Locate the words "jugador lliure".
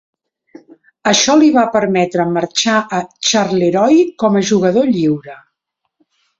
4.53-5.41